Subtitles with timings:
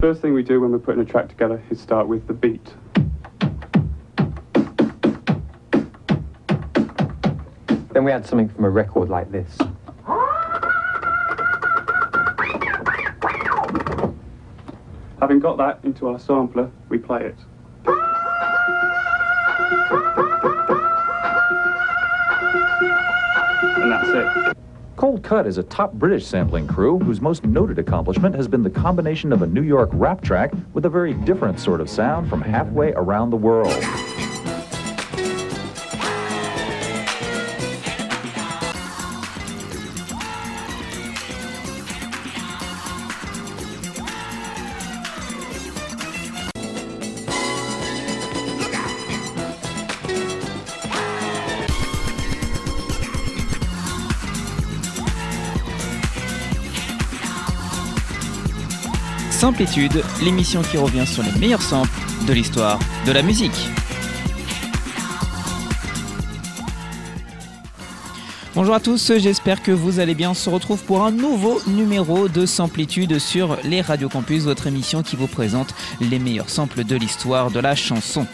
[0.00, 2.72] First thing we do when we're putting a track together is start with the beat.
[7.92, 9.58] Then we add something from a record like this.
[15.18, 17.36] Having got that into our sampler, we play it.
[24.98, 28.68] Cold Cut is a top British sampling crew whose most noted accomplishment has been the
[28.68, 32.42] combination of a New York rap track with a very different sort of sound from
[32.42, 33.72] halfway around the world.
[60.22, 61.90] L'émission qui revient sur les meilleurs samples
[62.28, 63.68] de l'histoire de la musique.
[68.54, 70.30] Bonjour à tous, j'espère que vous allez bien.
[70.30, 75.02] On se retrouve pour un nouveau numéro de Samplitude sur les Radio Campus, votre émission
[75.02, 78.28] qui vous présente les meilleurs samples de l'histoire de la chanson.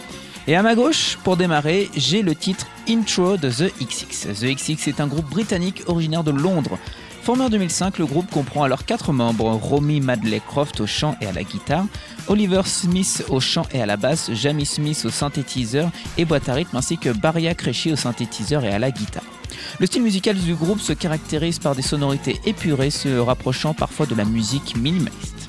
[0.47, 4.29] Et à ma gauche, pour démarrer, j'ai le titre Intro de The XX.
[4.39, 6.79] The XX est un groupe britannique originaire de Londres.
[7.25, 11.27] Formé en 2005, le groupe comprend alors quatre membres Romy Madley Croft au chant et
[11.27, 11.87] à la guitare,
[12.29, 16.53] Oliver Smith au chant et à la basse, Jamie Smith au synthétiseur et boîte à
[16.53, 19.25] rythme, ainsi que Baria Cresci au synthétiseur et à la guitare.
[19.81, 24.15] Le style musical du groupe se caractérise par des sonorités épurées, se rapprochant parfois de
[24.15, 25.44] la musique minimaliste.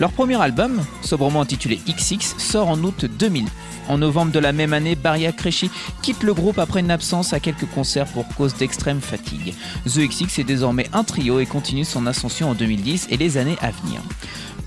[0.00, 3.46] Leur premier album, sobrement intitulé XX, sort en août 2000.
[3.88, 5.70] En novembre de la même année, Baria Cresci
[6.02, 9.54] quitte le groupe après une absence à quelques concerts pour cause d'extrême fatigue.
[9.84, 13.58] The XX est désormais un trio et continue son ascension en 2010 et les années
[13.60, 14.00] à venir.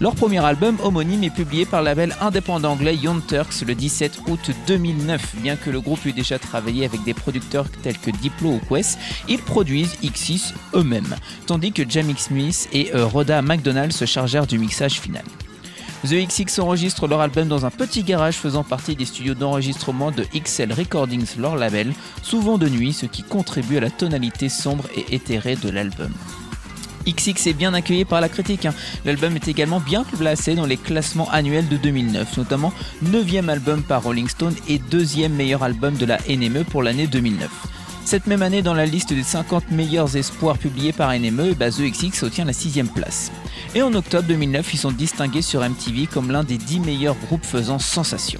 [0.02, 4.24] Leur premier album homonyme est publié par le label indépendant anglais Young Turks le 17
[4.28, 5.38] août 2009.
[5.38, 9.00] Bien que le groupe ait déjà travaillé avec des producteurs tels que Diplo ou Quest,
[9.30, 11.16] ils produisent X6 eux-mêmes,
[11.48, 15.24] tandis que Jamie Smith et euh, Rhoda McDonald se chargèrent du mixage final.
[16.04, 20.26] The XX enregistre leur album dans un petit garage faisant partie des studios d'enregistrement de
[20.36, 25.16] XL Recordings, leur label, souvent de nuit, ce qui contribue à la tonalité sombre et
[25.16, 26.12] éthérée de l'album.
[27.06, 28.68] XX est bien accueilli par la critique.
[29.06, 32.74] L'album est également bien placé dans les classements annuels de 2009, notamment
[33.04, 37.50] 9e album par Rolling Stone et 2e meilleur album de la NME pour l'année 2009.
[38.06, 41.82] Cette même année, dans la liste des 50 meilleurs espoirs publiés par NME, bah, The
[41.82, 43.32] XX obtient la 6ème place.
[43.74, 47.44] Et en octobre 2009, ils sont distingués sur MTV comme l'un des 10 meilleurs groupes
[47.44, 48.40] faisant sensation.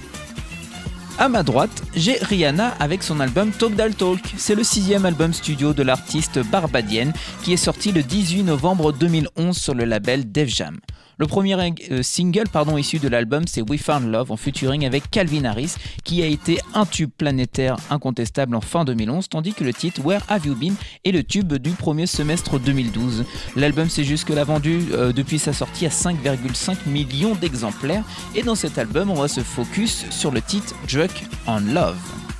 [1.18, 4.20] À ma droite, j'ai Rihanna avec son album Talk Dal Talk.
[4.36, 9.56] C'est le sixième album studio de l'artiste barbadienne qui est sorti le 18 novembre 2011
[9.56, 10.78] sur le label Def Jam.
[11.18, 15.10] Le premier euh, single pardon, issu de l'album, c'est We Found Love en featuring avec
[15.10, 19.72] Calvin Harris, qui a été un tube planétaire incontestable en fin 2011, tandis que le
[19.72, 20.74] titre Where Have You Been
[21.06, 23.24] est le tube du premier semestre 2012.
[23.56, 28.04] L'album s'est jusque-là vendu euh, depuis sa sortie à 5,5 millions d'exemplaires,
[28.34, 31.96] et dans cet album, on va se focus sur le titre Drunk on Love.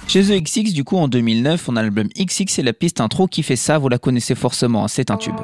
[0.06, 3.42] Chez The du coup, en 2009, on a l'album XX et la piste intro qui
[3.42, 5.34] fait ça, vous la connaissez forcément, hein, c'est un tube.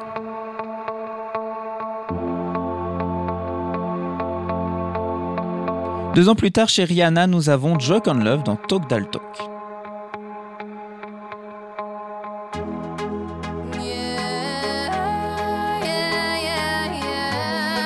[6.15, 9.23] Deux ans plus tard, chez Rihanna, nous avons Joke on Love dans Talk Dal Talk.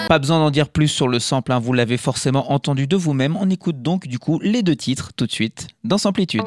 [0.10, 3.38] Pas besoin d'en dire plus sur le sample, hein, vous l'avez forcément entendu de vous-même.
[3.38, 6.44] On écoute donc du coup les deux titres tout de suite dans Samplitude.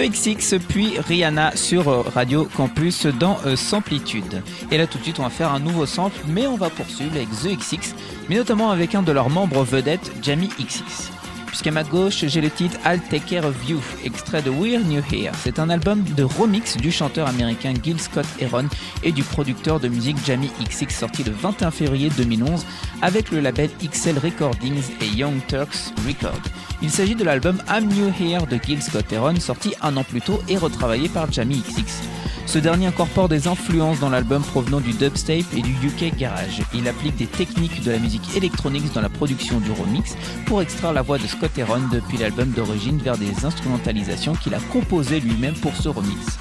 [0.00, 4.42] The XX puis Rihanna sur euh, Radio Campus dans euh, Samplitude.
[4.70, 7.14] Et là tout de suite on va faire un nouveau sample mais on va poursuivre
[7.16, 7.94] avec The XX
[8.30, 11.19] mais notamment avec un de leurs membres vedettes, Jamie XX.
[11.50, 15.02] Puisqu'à ma gauche j'ai le titre I'll Take Care of You, extrait de We're New
[15.12, 15.32] Here.
[15.42, 18.66] C'est un album de remix du chanteur américain Gil Scott Heron
[19.02, 22.64] et du producteur de musique Jamie XX sorti le 21 février 2011
[23.02, 26.40] avec le label XL Recordings et Young Turks Records.
[26.82, 30.20] Il s'agit de l'album I'm New Here de Gil Scott Heron, sorti un an plus
[30.20, 32.10] tôt et retravaillé par Jamie XX.
[32.50, 36.62] Ce dernier incorpore des influences dans l'album provenant du dubstep et du UK garage.
[36.74, 40.16] Il applique des techniques de la musique électronique dans la production du remix
[40.46, 45.54] pour extraire la voix de Depuis l'album d'origine vers des instrumentalisations qu'il a composées lui-même
[45.54, 46.38] pour ce remix.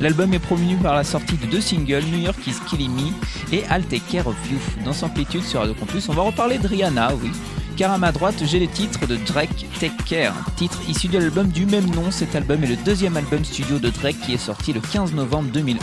[0.00, 3.12] L'album est promu par la sortie de deux singles, New York is Killing Me
[3.52, 4.58] et I'll Take Care of You.
[4.86, 7.30] Dans Amplitude sur Radio Campus, on va reparler de Rihanna, oui.
[7.76, 11.48] Car à ma droite, j'ai les titres de Drake Take Care, titre issu de l'album
[11.48, 12.10] du même nom.
[12.10, 15.50] Cet album est le deuxième album studio de Drake qui est sorti le 15 novembre
[15.52, 15.80] 2011.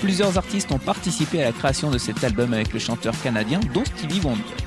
[0.00, 3.84] Plusieurs artistes ont participé à la création de cet album avec le chanteur canadien, dont
[3.84, 4.63] Stevie Wonder.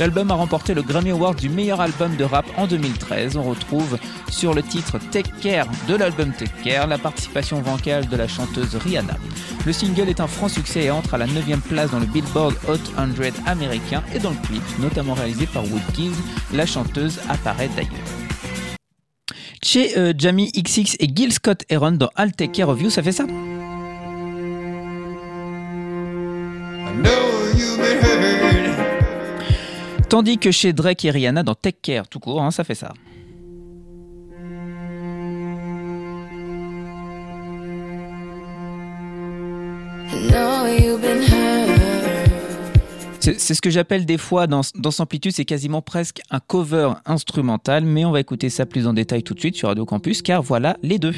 [0.00, 3.36] L'album a remporté le Grammy Award du meilleur album de rap en 2013.
[3.36, 3.98] On retrouve
[4.30, 8.76] sur le titre Take Care de l'album Take Care la participation vocale de la chanteuse
[8.76, 9.18] Rihanna.
[9.66, 12.54] Le single est un franc succès et entre à la 9ème place dans le Billboard
[12.66, 16.12] Hot 100 américain et dans le clip, notamment réalisé par Woodkeys,
[16.54, 17.90] la chanteuse apparaît d'ailleurs.
[19.62, 23.02] Chez euh, Jamie XX et Gil Scott Heron dans I'll Take Care of You, ça
[23.02, 23.26] fait ça?
[30.10, 32.92] Tandis que chez Drake et Rihanna dans Take Care, tout court, hein, ça fait ça.
[43.20, 47.84] C'est ce que j'appelle des fois dans, dans Samplitude, c'est quasiment presque un cover instrumental,
[47.84, 50.42] mais on va écouter ça plus en détail tout de suite sur Radio Campus, car
[50.42, 51.14] voilà les deux.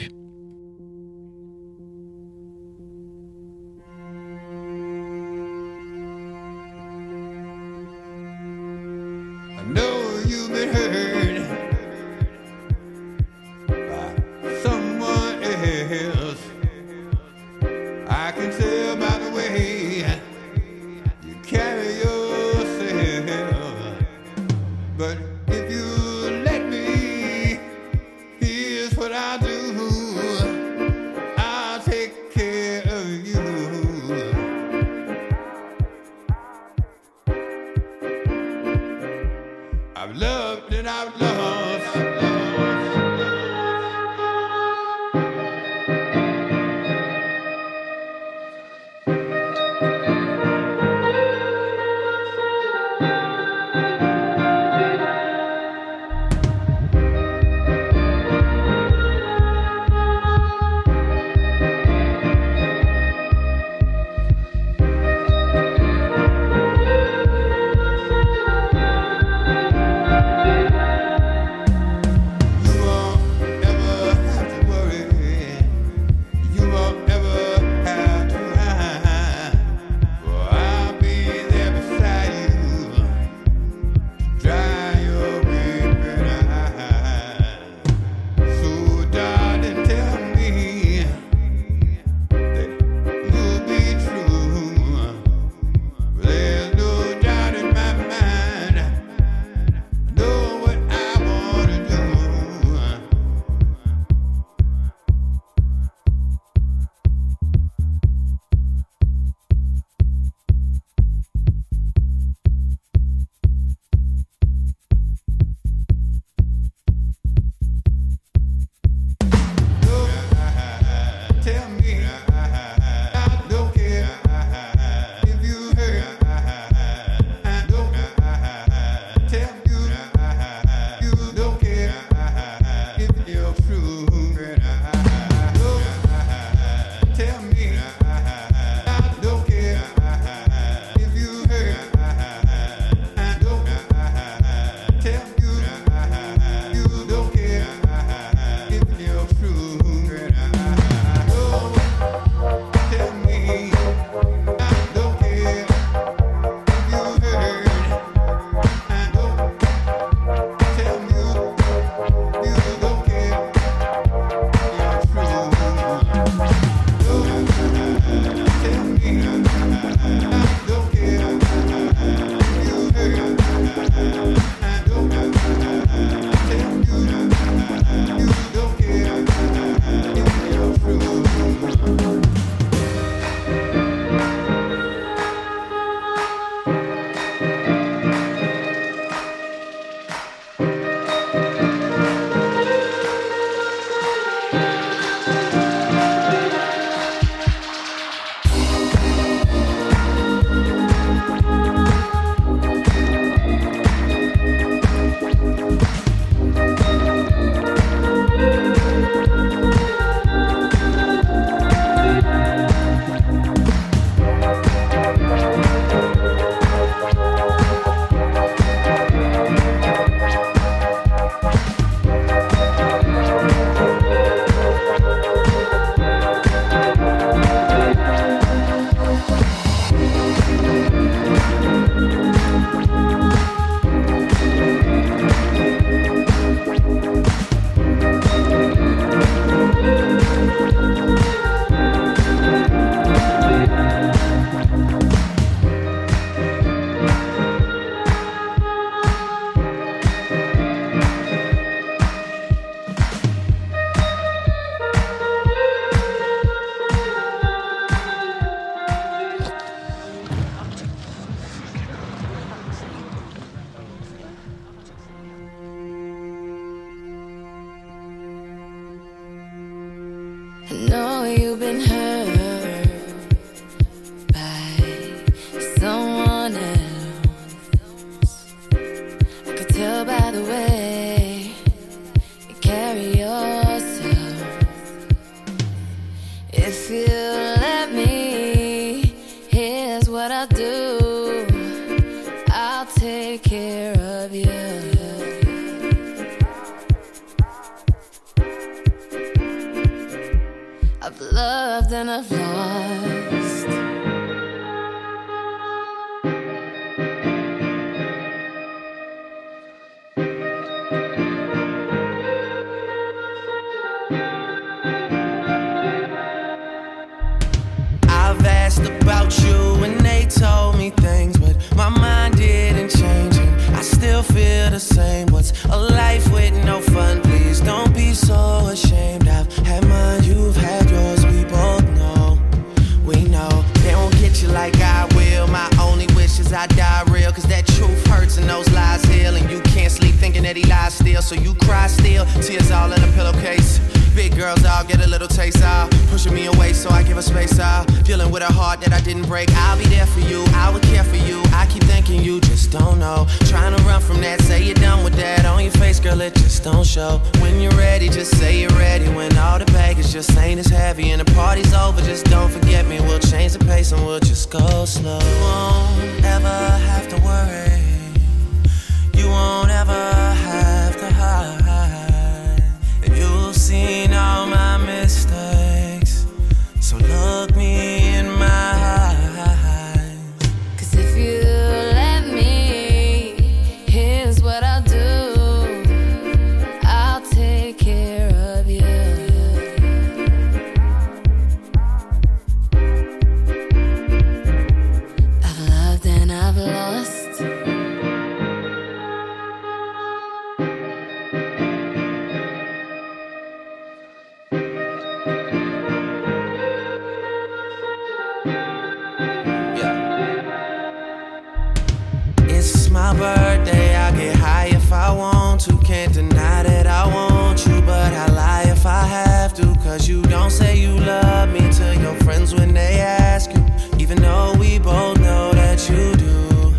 [415.92, 419.74] Can't deny that I want you, but I lie if I have to.
[419.84, 423.62] Cause you don't say you love me to your friends when they ask you.
[423.98, 426.72] Even though we both know that you do,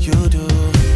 [0.00, 0.46] you do.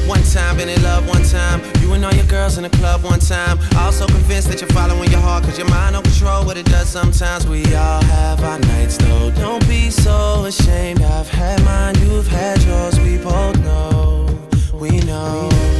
[0.08, 1.60] One time, been in love one time.
[1.82, 3.58] You and all your girls in the club one time.
[3.76, 6.88] Also convinced that you're following your heart, cause your mind don't control what it does
[6.88, 7.46] sometimes.
[7.46, 9.32] We all have our nights though.
[9.32, 11.02] Don't be so ashamed.
[11.02, 12.98] I've had mine, you've had yours.
[13.00, 14.26] We both know,
[14.72, 15.79] we know.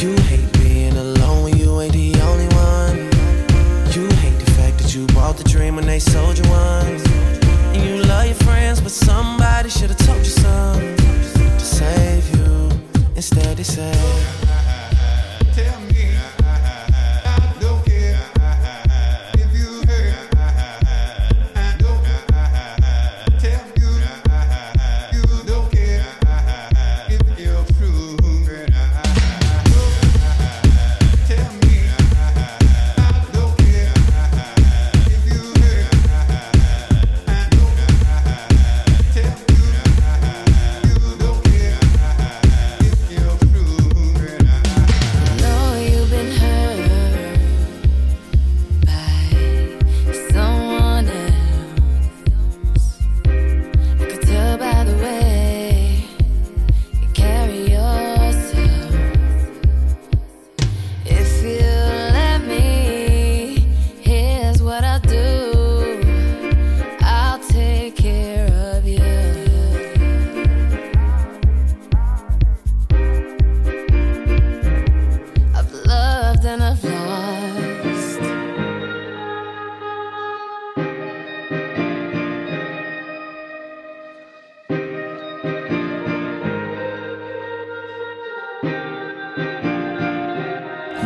[0.00, 2.96] You hate being alone when you ain't the only one.
[3.92, 6.86] You hate the fact that you bought the dream when they sold you one.
[7.74, 10.96] And you love your friends, but somebody should've told you something
[11.36, 12.70] to save you.
[13.14, 14.39] Instead, they say.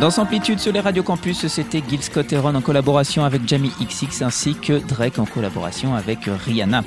[0.05, 4.21] Dans Amplitude sur les radios campus, c'était Gil Scott Heron en collaboration avec Jamie XX
[4.21, 6.83] ainsi que Drake en collaboration avec Rihanna.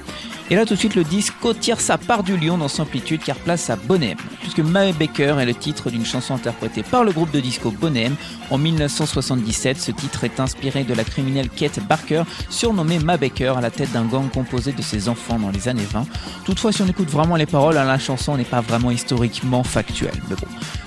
[0.50, 3.35] Et là tout de suite le disco tire sa part du lion dans Amplitude car
[3.35, 4.16] place à Bonnet
[4.48, 8.04] puisque Mae Baker est le titre d'une chanson interprétée par le groupe de disco Bonnet
[8.04, 8.16] M.
[8.50, 13.61] En 1977, ce titre est inspiré de la criminelle Kate Barker, surnommée Ma Baker, à
[13.61, 16.06] la tête d'un gang composé de ses enfants dans les années 20.
[16.46, 20.18] Toutefois, si on écoute vraiment les paroles, hein, la chanson n'est pas vraiment historiquement factuelle.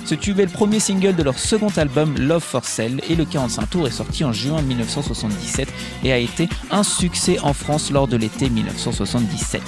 [0.06, 3.26] Ce tube est le premier single de leur second album Love for Sale et le
[3.26, 5.72] 45 tours est sorti en juin 1977
[6.04, 9.62] et a été un succès en France lors de l'été 1977.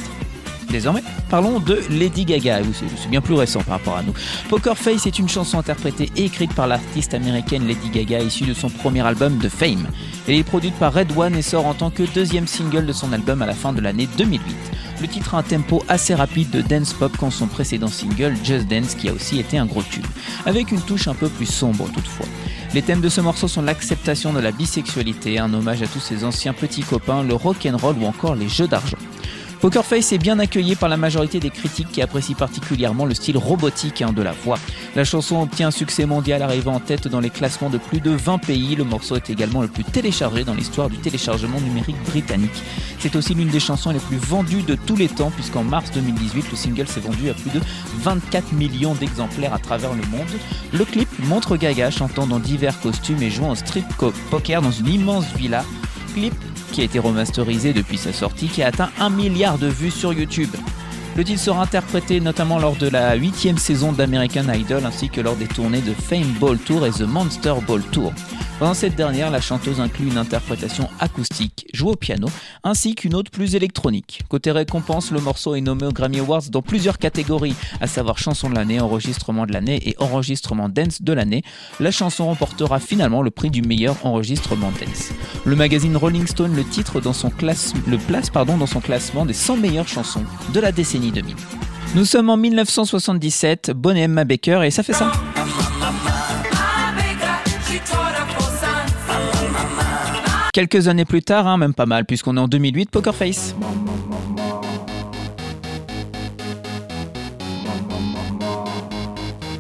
[0.74, 2.62] Désormais, parlons de Lady Gaga.
[2.74, 4.14] C'est bien plus récent par rapport à nous.
[4.50, 8.56] Poker Face est une chanson interprétée et écrite par l'artiste américaine Lady Gaga issue de
[8.56, 9.88] son premier album The Fame.
[10.28, 13.14] Elle est produite par Red One et sort en tant que deuxième single de son
[13.14, 14.42] album à la fin de l'année 2008.
[15.00, 18.68] Le titre a un tempo assez rapide de dance pop quand son précédent single Just
[18.68, 20.08] Dance qui a aussi été un gros tube,
[20.48, 22.26] avec une touche un peu plus sombre toutefois.
[22.74, 26.24] Les thèmes de ce morceau sont l'acceptation de la bisexualité, un hommage à tous ses
[26.24, 28.98] anciens petits copains, le rock'n'roll ou encore les jeux d'argent.
[29.64, 33.38] Poker Face est bien accueilli par la majorité des critiques qui apprécient particulièrement le style
[33.38, 34.60] robotique hein, de la voix.
[34.94, 38.12] La chanson obtient un succès mondial arrivant en tête dans les classements de plus de
[38.12, 38.76] 20 pays.
[38.76, 42.62] Le morceau est également le plus téléchargé dans l'histoire du téléchargement numérique britannique.
[43.00, 46.52] C'est aussi l'une des chansons les plus vendues de tous les temps puisqu'en mars 2018,
[46.52, 47.62] le single s'est vendu à plus de
[48.02, 50.28] 24 millions d'exemplaires à travers le monde.
[50.74, 53.86] Le clip montre Gaga chantant dans divers costumes et jouant au strip
[54.30, 55.64] poker dans une immense villa.
[56.14, 56.34] Clip
[56.72, 60.14] qui a été remasterisé depuis sa sortie, qui a atteint un milliard de vues sur
[60.14, 60.50] YouTube.
[61.16, 65.36] Le titre sera interprété notamment lors de la huitième saison d'American Idol ainsi que lors
[65.36, 68.12] des tournées de Fame Ball Tour et The Monster Ball Tour?
[68.58, 72.28] Pendant cette dernière, la chanteuse inclut une interprétation acoustique, jouée au piano,
[72.64, 74.22] ainsi qu'une autre plus électronique.
[74.30, 78.50] Côté récompense, le morceau est nommé aux Grammy Awards dans plusieurs catégories, à savoir chanson
[78.50, 81.44] de l'année, enregistrement de l'année et enregistrement dance de l'année.
[81.80, 85.12] La chanson remportera finalement le prix du meilleur enregistrement dance.
[85.46, 89.26] Le magazine Rolling Stone le titre dans son classe, le place pardon, dans son classement
[89.26, 90.24] des 100 meilleures chansons
[90.54, 91.36] de la décennie 2000.
[91.96, 94.24] Nous sommes en 1977, Bonnet M.
[94.26, 95.12] Baker et ça fait ça.
[100.54, 103.56] Quelques années plus tard, hein, même pas mal, puisqu'on est en 2008, Poker Face.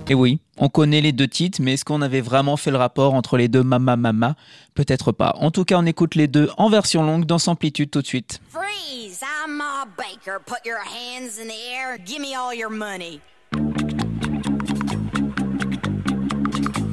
[0.09, 3.13] Et oui, on connaît les deux titres, mais est-ce qu'on avait vraiment fait le rapport
[3.13, 4.35] entre les deux Mama Mama?
[4.75, 5.35] Peut-être pas.
[5.39, 8.39] En tout cas, on écoute les deux en version longue dans Amplitude tout de suite.
[8.49, 9.21] Freeze!
[9.45, 10.39] I'm Ma Baker.
[10.45, 11.97] Put your hands in the air.
[11.97, 13.21] Give me all your money.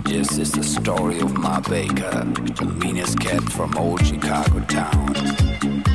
[0.05, 2.25] This is the story of Ma Baker,
[2.57, 5.90] the meanest cat from old Chicago town.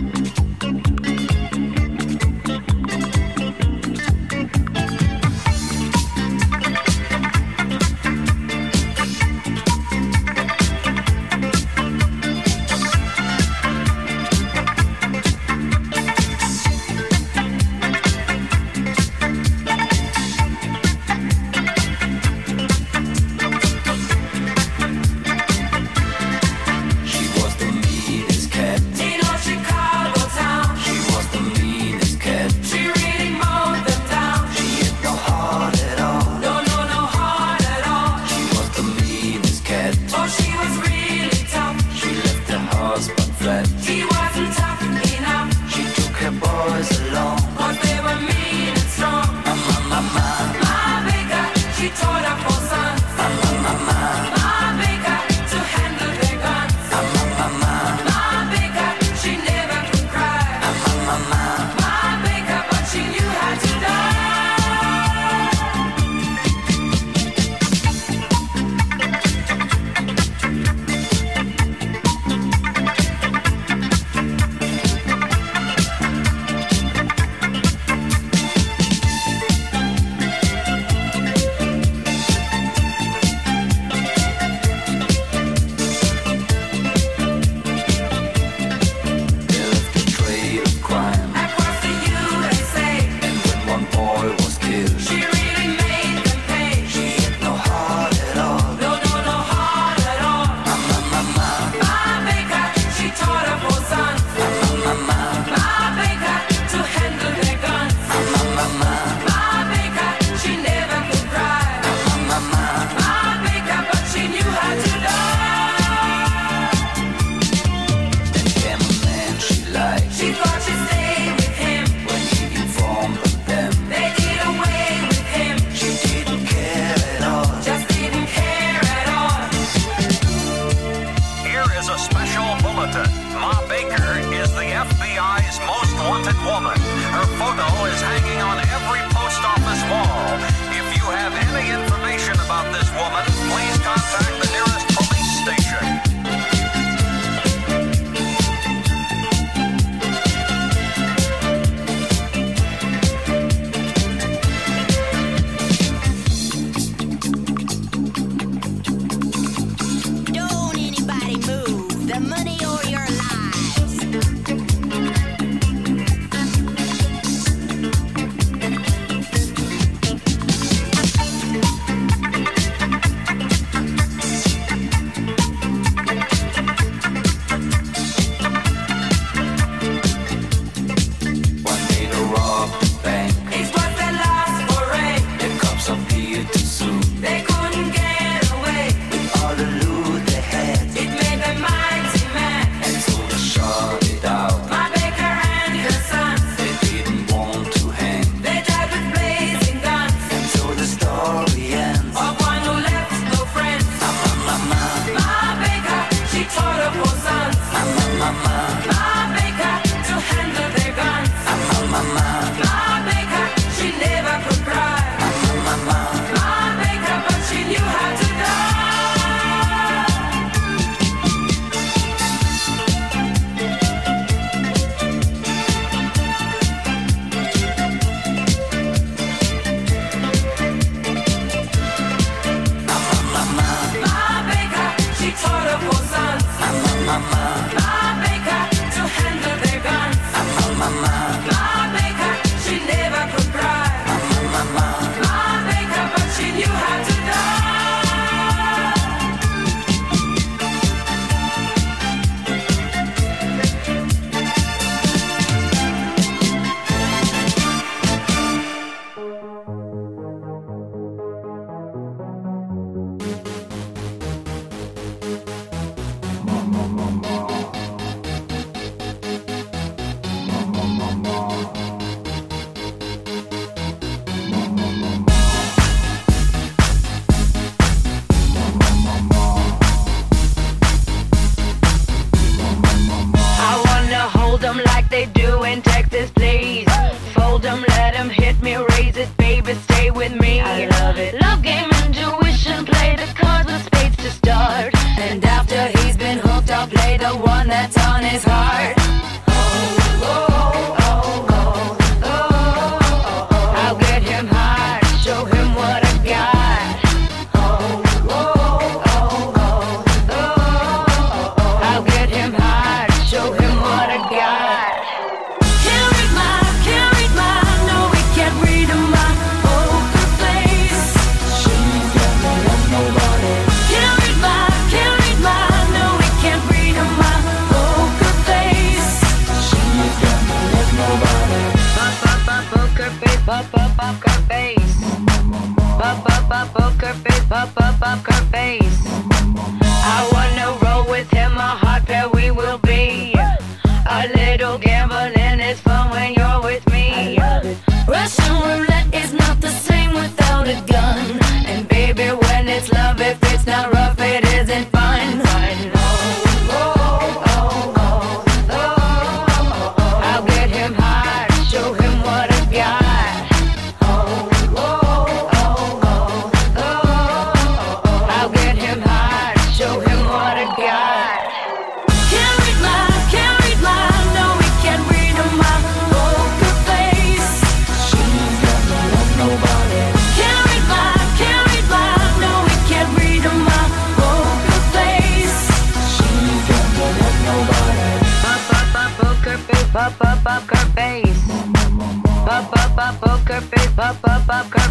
[297.76, 299.35] The one that's on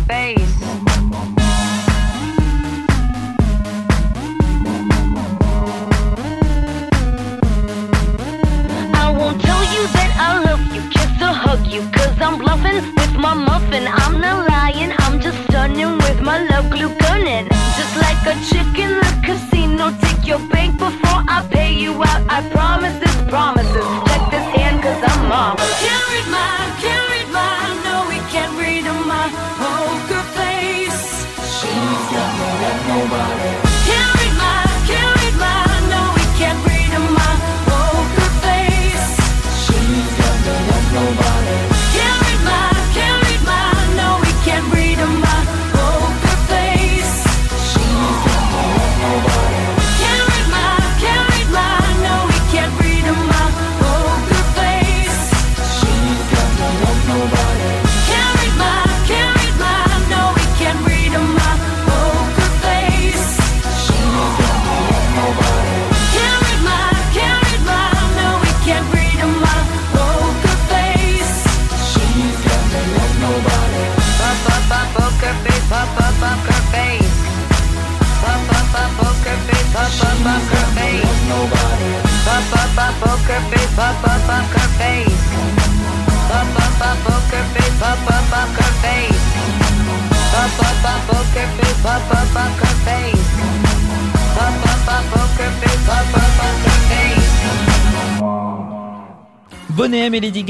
[0.06, 0.33] poker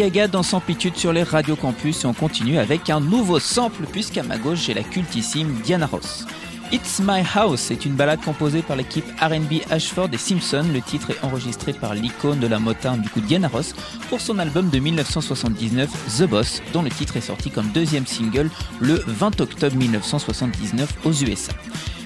[0.04, 4.22] Gaga dans Amplitude sur les radios campus et on continue avec un nouveau sample puisqu'à
[4.22, 6.26] ma gauche j'ai la cultissime Diana Ross.
[6.72, 10.66] It's My House est une balade composée par l'équipe R&B Ashford et Simpson.
[10.74, 13.74] Le titre est enregistré par l'icône de la Motown du coup Diana Ross
[14.10, 15.88] pour son album de 1979
[16.18, 21.12] The Boss dont le titre est sorti comme deuxième single le 20 octobre 1979 aux
[21.12, 21.52] USA.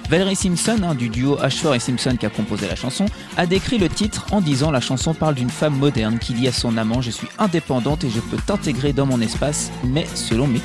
[0.08, 3.04] Valerie Simpson, hein, du duo Ashford et Simpson qui a composé la chanson,
[3.36, 6.52] a décrit le titre en disant la chanson parle d'une femme moderne qui dit à
[6.52, 10.60] son amant je suis indépendante et je peux t'intégrer dans mon espace, mais selon mes,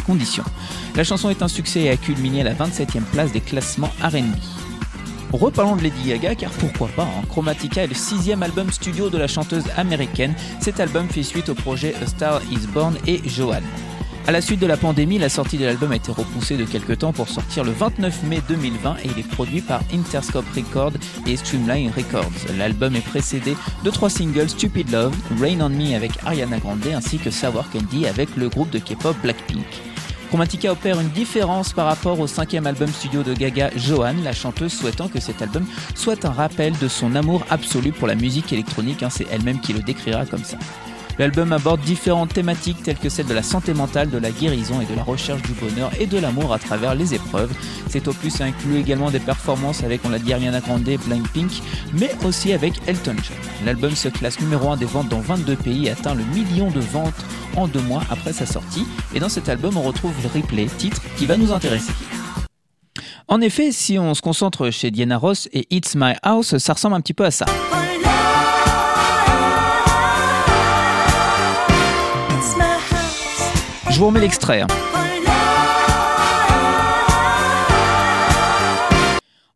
[0.00, 0.44] conditions.
[0.94, 4.36] La chanson est un succès et a culminé à la 27e place des classements R&B.
[5.32, 7.24] Reparlons de Lady Gaga car pourquoi pas, hein.
[7.28, 10.34] Chromatica est le sixième album studio de la chanteuse américaine.
[10.60, 13.66] Cet album fait suite au projet A Star Is Born et Joanne.
[14.28, 16.98] À la suite de la pandémie, la sortie de l'album a été repoussée de quelques
[16.98, 20.92] temps pour sortir le 29 mai 2020 et il est produit par Interscope Records
[21.26, 22.54] et Streamline Records.
[22.58, 27.16] L'album est précédé de trois singles Stupid Love, Rain on Me avec Ariana Grande ainsi
[27.16, 29.64] que Savoir Candy avec le groupe de K-pop Blackpink.
[30.28, 34.74] Chromatica opère une différence par rapport au cinquième album studio de Gaga, Joanne, la chanteuse
[34.74, 35.64] souhaitant que cet album
[35.94, 39.72] soit un rappel de son amour absolu pour la musique électronique, hein, c'est elle-même qui
[39.72, 40.58] le décrira comme ça.
[41.18, 44.86] L'album aborde différentes thématiques telles que celle de la santé mentale, de la guérison et
[44.86, 47.52] de la recherche du bonheur et de l'amour à travers les épreuves.
[47.88, 51.62] Cet opus inclut également des performances avec, on l'a dit, Ariana Grande, Blackpink,
[51.94, 53.36] mais aussi avec Elton John.
[53.64, 56.80] L'album se classe numéro 1 des ventes dans 22 pays et atteint le million de
[56.80, 57.24] ventes
[57.56, 58.86] en deux mois après sa sortie.
[59.14, 61.92] Et dans cet album, on retrouve le replay, titre qui va nous intéresser.
[63.26, 66.94] En effet, si on se concentre chez Diana Ross et It's My House, ça ressemble
[66.94, 67.44] un petit peu à ça.
[73.98, 74.62] Je vous remets l'extrait.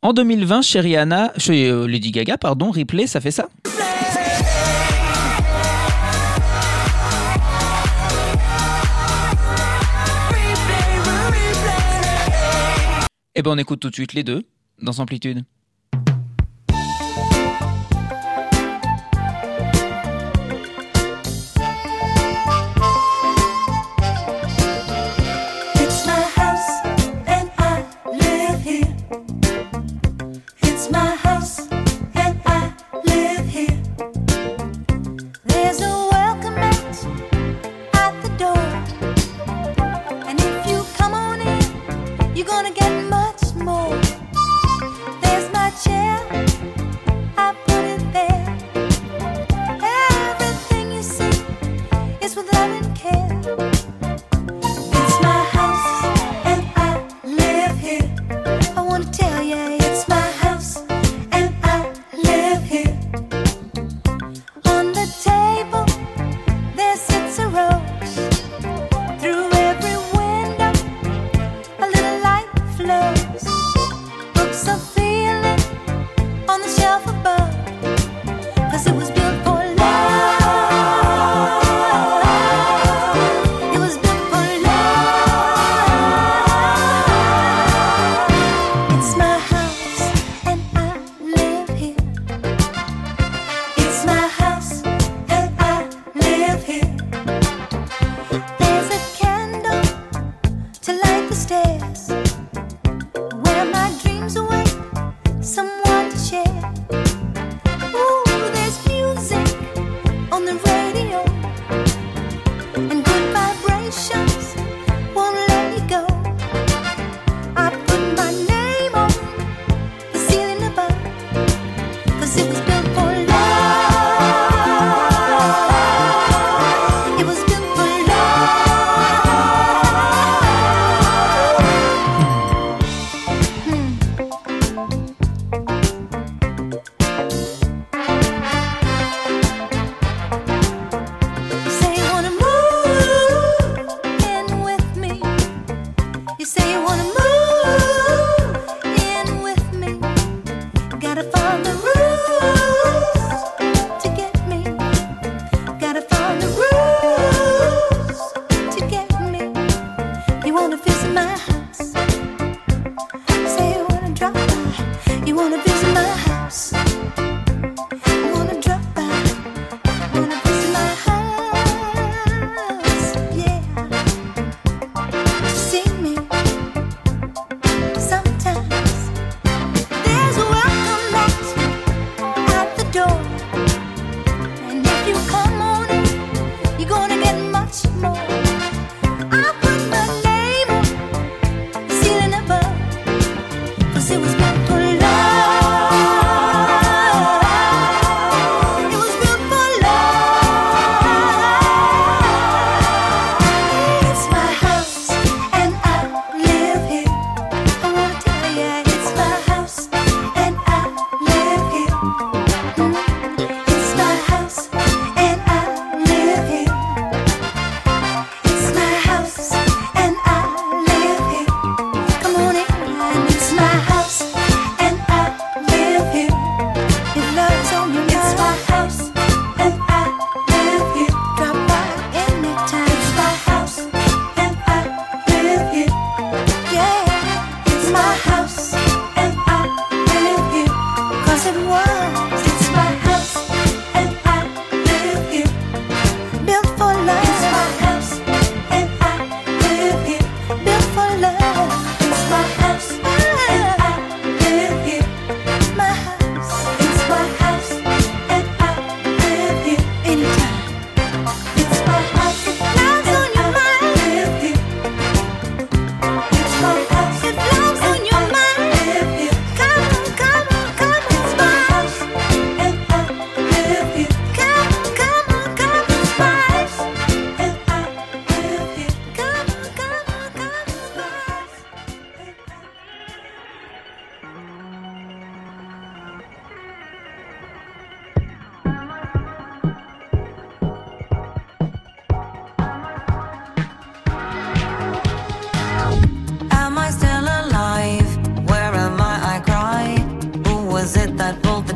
[0.03, 3.49] En 2020, chez Rihanna, chez euh, Lady Gaga, pardon, Ripley, ça fait ça?
[13.37, 14.43] Eh ben, on écoute tout de suite les deux
[14.81, 15.45] dans Amplitude.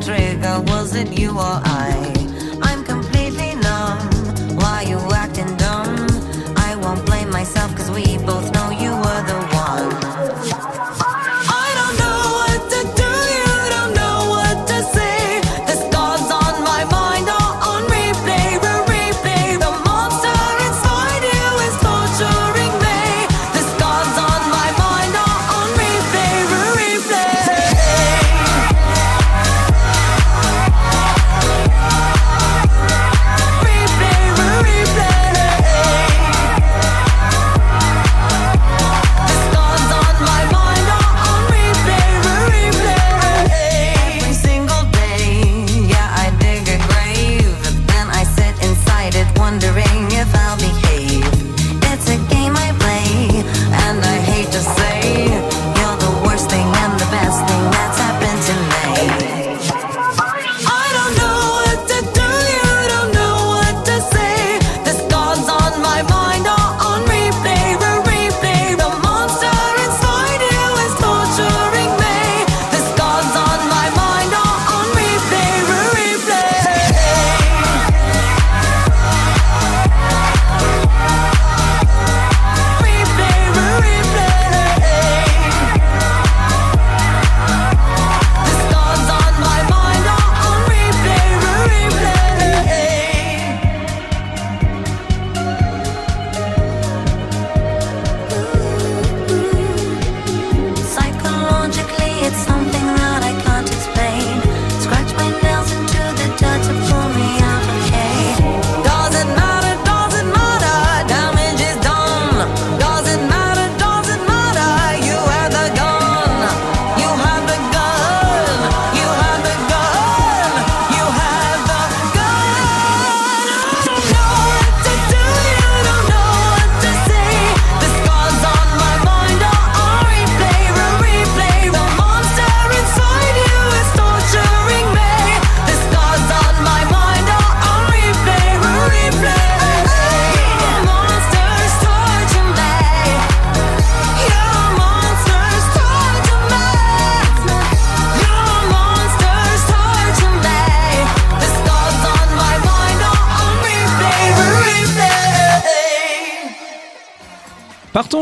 [0.07, 0.61] trigger?
[0.67, 2.16] Was it you or I?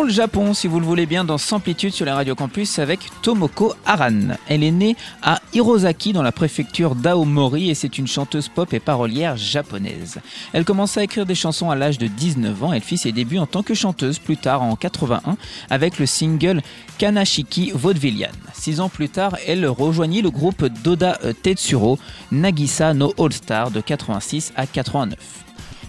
[0.06, 3.74] le Japon, si vous le voulez bien, dans Samplitude sur la Radio Campus avec Tomoko
[3.86, 4.36] Haran.
[4.48, 8.80] Elle est née à Hirosaki dans la préfecture d'Aomori et c'est une chanteuse pop et
[8.80, 10.20] parolière japonaise.
[10.54, 12.74] Elle commença à écrire des chansons à l'âge de 19 ans.
[12.74, 15.38] Elle fit ses débuts en tant que chanteuse plus tard en 81
[15.72, 16.62] avec le single
[17.00, 18.30] Kanashiki Vaudevillian.
[18.54, 21.98] Six ans plus tard, elle rejoignit le groupe Doda Tetsuro
[22.32, 25.46] Nagisa no All Star de 86 à 89.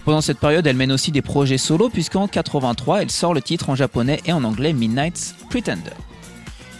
[0.07, 3.69] Pendant cette période, elle mène aussi des projets solo puisqu'en 83, elle sort le titre
[3.69, 5.91] en japonais et en anglais Midnight's Pretender.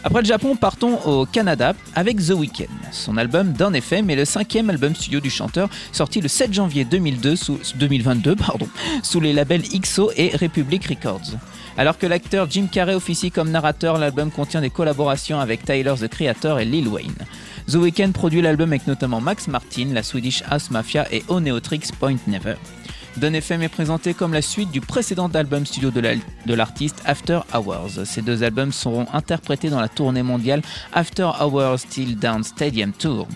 [0.02, 2.72] Après le Japon, partons au Canada avec The Weeknd.
[2.90, 6.86] Son album D'un effet est le cinquième album studio du chanteur, sorti le 7 janvier
[6.86, 8.66] 2002 sous, 2022 pardon,
[9.02, 11.36] sous les labels XO et Republic Records.
[11.76, 16.08] Alors que l'acteur Jim Carrey officie comme narrateur, l'album contient des collaborations avec Tyler the
[16.08, 17.26] Creator et Lil Wayne.
[17.70, 22.16] The Weeknd produit l'album avec notamment Max Martin, la Swedish House Mafia et Oneotrix Point
[22.26, 22.54] Never.
[23.20, 26.14] Don FM est présenté comme la suite du précédent album studio de la-
[26.46, 28.04] de l'artiste After Hours.
[28.04, 30.62] Ces deux albums seront interprétés dans la tournée mondiale
[30.92, 33.26] After Hours Till Down Stadium Tour.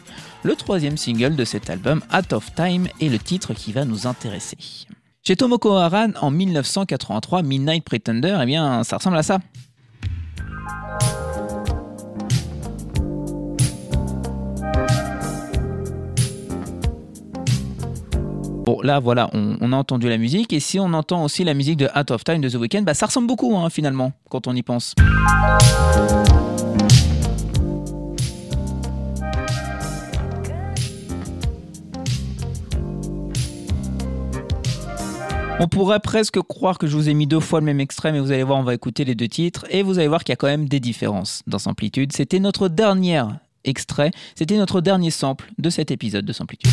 [0.44, 4.06] Le troisième single de cet album, Out of Time, est le titre qui va nous
[4.06, 4.56] intéresser.
[5.24, 9.38] Chez Tomoko Haran en 1983, Midnight Pretender, eh bien, ça ressemble à ça.
[18.82, 21.88] Là, voilà, on, a entendu la musique, et si on entend aussi la musique de
[21.98, 24.62] Out of Time de The Weeknd, bah, ça ressemble beaucoup, hein, finalement, quand on y
[24.62, 24.94] pense.
[35.60, 38.18] On pourrait presque croire que je vous ai mis deux fois le même extrait, mais
[38.18, 40.34] vous allez voir, on va écouter les deux titres et vous allez voir qu'il y
[40.34, 42.12] a quand même des différences dans Samplitude.
[42.12, 43.22] C'était notre dernier
[43.62, 46.72] extrait, c'était notre dernier sample de cet épisode de Samplitude.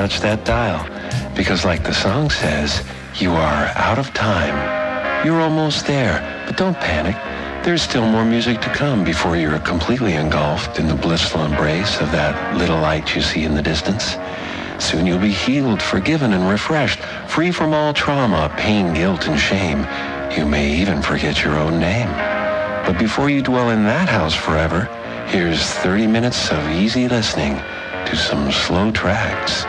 [0.00, 0.80] Touch that dial.
[1.36, 2.82] Because, like the song says,
[3.20, 4.56] you are out of time.
[5.26, 7.16] You're almost there, but don't panic.
[7.64, 12.10] There's still more music to come before you're completely engulfed in the blissful embrace of
[12.12, 14.16] that little light you see in the distance.
[14.78, 19.80] Soon you'll be healed, forgiven, and refreshed, free from all trauma, pain, guilt, and shame.
[20.34, 22.08] You may even forget your own name.
[22.86, 24.88] But before you dwell in that house forever,
[25.26, 27.56] here's 30 minutes of easy listening
[28.06, 29.66] to some slow tracks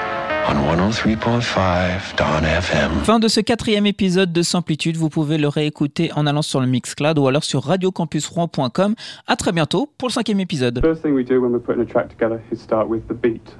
[0.47, 2.91] on 103.5 Dawn FM.
[3.03, 4.97] Fin de ce quatrième épisode de Samplitude.
[4.97, 8.95] Vous pouvez le réécouter en allant sur le Mixcloud ou alors sur radiocampusrouen.com.
[9.27, 10.81] À très bientôt pour le cinquième épisode.
[10.81, 13.55] First thing we do when we're putting a track together is start with the beat.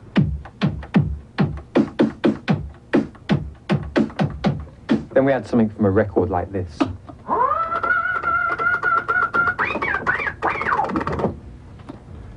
[5.13, 6.79] Then we had something from a record like this.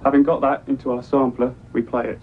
[0.04, 2.20] Having got that into our sampler, we play it.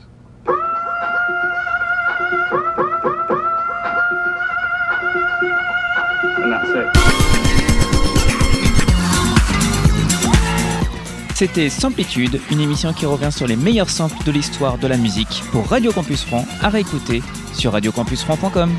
[11.41, 15.41] C'était Samplitude, une émission qui revient sur les meilleurs samples de l'histoire de la musique
[15.51, 17.23] pour Radio Campus Franc à réécouter
[17.53, 18.69] sur radiocampusfranc.com.